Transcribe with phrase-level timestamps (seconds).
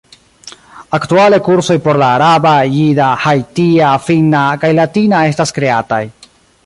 [0.97, 6.03] Aktuale kursoj por la araba, jida, haitia, finna, kaj latina estas kreataj.